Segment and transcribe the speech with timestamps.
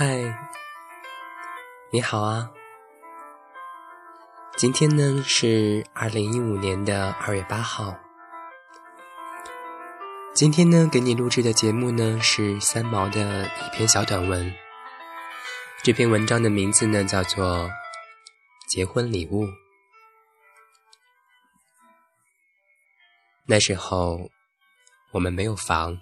[0.00, 0.32] 嗨，
[1.90, 2.52] 你好啊！
[4.56, 7.98] 今天呢是二零一五年的二月八号。
[10.36, 14.54] 今天呢给你录制的节目呢是三毛的一篇小短文。
[15.82, 17.68] 这篇文章的名字呢叫做
[18.68, 19.46] 《结婚礼物》。
[23.46, 24.30] 那时候
[25.10, 25.98] 我们没有房，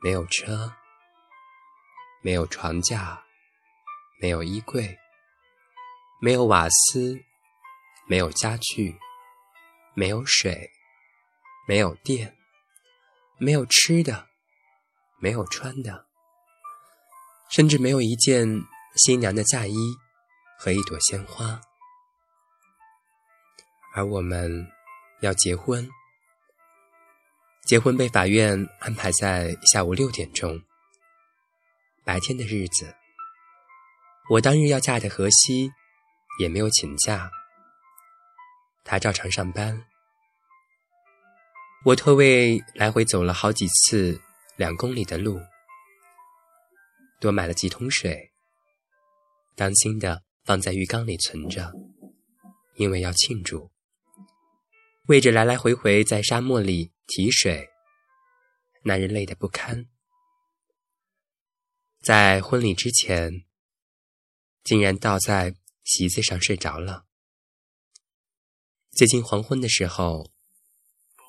[0.00, 0.74] 没有车。
[2.26, 3.22] 没有床架，
[4.20, 4.98] 没有衣柜，
[6.20, 7.20] 没有瓦斯，
[8.08, 8.98] 没有家具，
[9.94, 10.68] 没有水，
[11.68, 12.36] 没有电，
[13.38, 14.26] 没有吃的，
[15.20, 16.04] 没有穿的，
[17.48, 18.60] 甚至没有一件
[18.96, 19.76] 新娘的嫁衣
[20.58, 21.60] 和一朵鲜花。
[23.94, 24.66] 而我们
[25.20, 25.88] 要结婚，
[27.68, 30.60] 结婚被法院安排在下午六点钟。
[32.06, 32.94] 白天的日子，
[34.30, 35.72] 我当日要嫁的荷西
[36.38, 37.28] 也没有请假，
[38.84, 39.84] 他照常上班。
[41.84, 44.20] 我特为来回走了好几次
[44.54, 45.40] 两公里的路，
[47.18, 48.30] 多买了几桶水，
[49.56, 51.72] 当心的放在浴缸里存着，
[52.76, 53.72] 因为要庆祝。
[55.08, 57.68] 为着来来回回在沙漠里提水，
[58.84, 59.88] 那人累得不堪。
[62.06, 63.44] 在婚礼之前，
[64.62, 67.04] 竟然倒在席子上睡着了。
[68.92, 70.32] 接近黄昏的时候，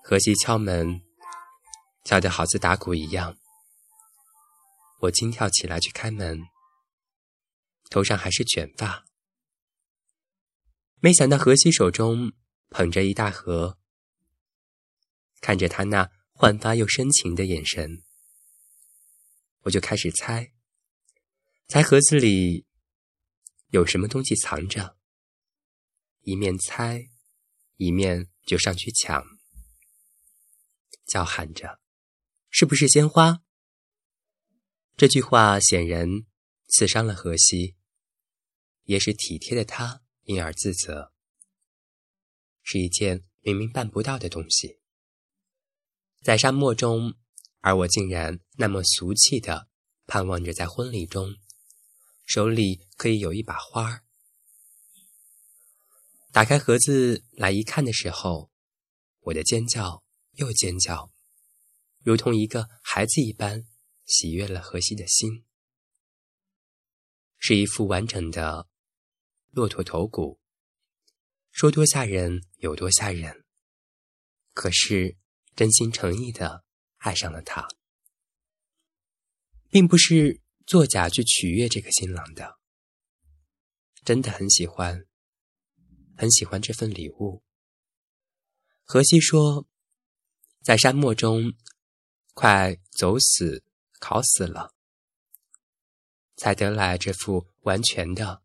[0.04, 1.02] 荷西敲门，
[2.04, 3.40] 敲得好似打鼓一样。
[5.00, 6.44] 我惊跳起来去开门，
[7.90, 9.04] 头上还是卷发。
[11.00, 12.34] 没想到荷西手中
[12.70, 13.80] 捧着一大盒，
[15.42, 18.04] 看着他那焕发又深情的眼神，
[19.62, 20.54] 我就开始猜。
[21.68, 22.66] 猜盒子里
[23.72, 24.98] 有什么东西藏着，
[26.22, 27.10] 一面猜，
[27.76, 29.22] 一面就上去抢，
[31.06, 31.82] 叫喊着
[32.50, 33.44] ：“是不是鲜花？”
[34.96, 36.08] 这句话显然
[36.70, 37.76] 刺伤了荷西，
[38.84, 41.12] 也使体贴的他因而自责。
[42.64, 44.80] 是一件明明办不到的东西，
[46.24, 47.16] 在沙漠中，
[47.60, 49.68] 而我竟然那么俗气的
[50.06, 51.36] 盼望着在婚礼中。
[52.28, 54.04] 手里可以有一把花儿。
[56.34, 58.52] 打开盒子来一看的时候，
[59.22, 61.10] 我的尖叫又尖叫，
[62.04, 63.66] 如同一个孩子一般，
[64.06, 65.46] 喜悦了荷西的心。
[67.38, 68.68] 是一副完整的
[69.52, 70.42] 骆驼头骨，
[71.50, 73.46] 说多吓人有多吓人。
[74.54, 75.16] 可是
[75.56, 76.66] 真心诚意的
[76.98, 77.70] 爱上了它，
[79.70, 80.42] 并不是。
[80.68, 82.60] 作假去取悦这个新郎的，
[84.04, 85.08] 真的很喜欢，
[86.18, 87.42] 很喜欢这份礼物。
[88.84, 89.66] 荷西说，
[90.62, 91.54] 在沙漠中
[92.34, 93.64] 快走死、
[94.02, 94.76] 烤死了，
[96.36, 98.44] 才得来这副完全的。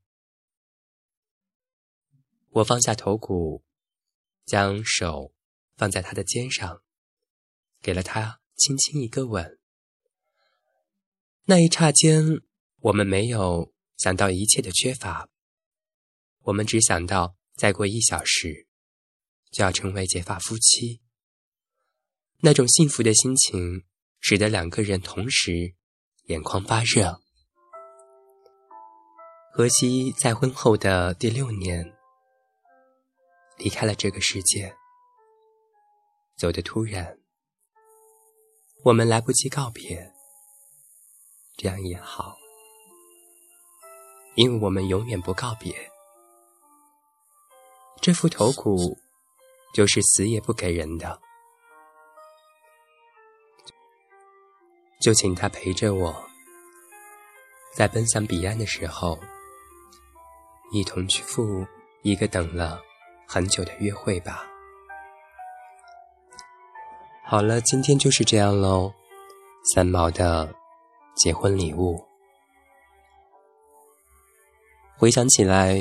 [2.50, 3.64] 我放下头骨，
[4.44, 5.34] 将手
[5.74, 6.84] 放在他的肩上，
[7.80, 9.58] 给了他轻轻一个吻。
[11.52, 12.40] 那一刹间，
[12.80, 15.28] 我们没有想到一切的缺乏，
[16.44, 18.66] 我们只想到再过一小时
[19.50, 21.02] 就要成为结发夫妻。
[22.40, 23.84] 那种幸福的心情，
[24.18, 25.74] 使得两个人同时
[26.28, 27.20] 眼眶发热。
[29.52, 31.92] 荷西在婚后的第六年
[33.58, 34.74] 离开了这个世界，
[36.34, 37.18] 走得突然，
[38.84, 40.11] 我们来不及告别。
[41.62, 42.36] 这样也好，
[44.34, 45.72] 因为我们永远不告别。
[48.00, 48.98] 这副头骨
[49.72, 51.20] 就是死也不给人的，
[55.00, 56.12] 就请他陪着我，
[57.76, 59.16] 在奔向彼岸的时候，
[60.72, 61.64] 一同去赴
[62.02, 62.82] 一个等了
[63.28, 64.44] 很久的约会吧。
[67.24, 68.92] 好了，今天就是这样喽，
[69.72, 70.52] 三毛的。
[71.14, 72.02] 结婚礼物。
[74.96, 75.76] 回想起来，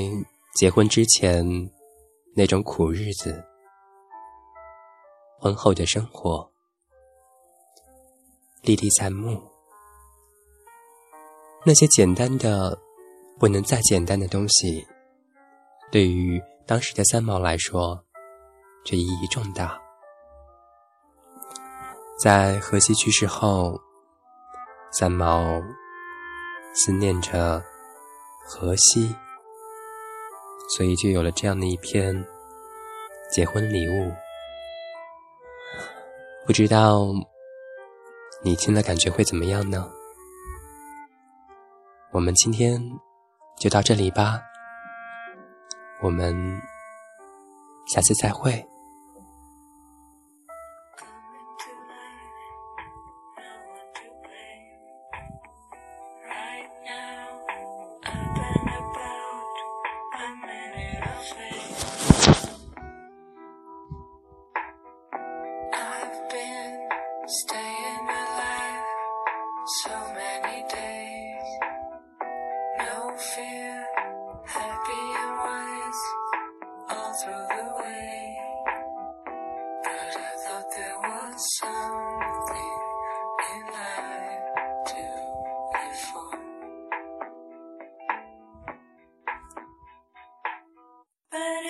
[0.55, 1.45] 结婚之前
[2.35, 3.43] 那种苦日子，
[5.39, 6.51] 婚后的生活
[8.63, 9.41] 历历在目。
[11.63, 12.77] 那些简单的
[13.39, 14.85] 不能再简单的东西，
[15.91, 18.03] 对于当时的三毛来说，
[18.83, 19.79] 却意义重大。
[22.19, 23.79] 在荷西去世后。
[24.91, 25.63] 三毛
[26.73, 27.63] 思念着
[28.45, 29.15] 荷西，
[30.75, 32.25] 所以就有了这样的一篇
[33.31, 34.11] 结婚礼物。
[36.45, 37.07] 不知道
[38.43, 39.89] 你听了感觉会怎么样呢？
[42.11, 42.81] 我们今天
[43.57, 44.41] 就到这里吧，
[46.01, 46.61] 我们
[47.87, 48.67] 下次再会。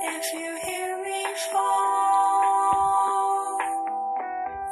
[0.02, 2.76] if you hear me fall,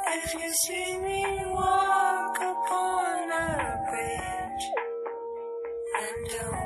[0.08, 4.64] if you see me walk upon a bridge,
[5.94, 6.63] then don't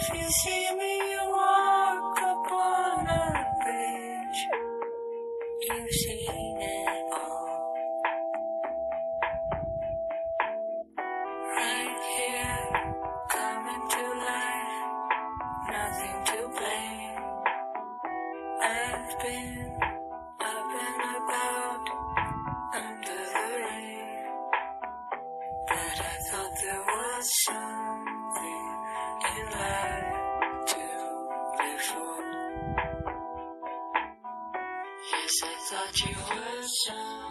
[0.00, 0.98] if you see me
[1.28, 4.40] walk upon a bridge,
[5.68, 7.74] you've seen it all.
[11.56, 12.62] Right here,
[13.28, 14.78] coming to life,
[15.74, 17.20] nothing to blame.
[18.62, 19.78] I've been
[20.40, 21.86] up and about
[22.74, 24.24] under the rain,
[25.68, 27.79] but I thought there was something
[35.98, 37.29] you would sound.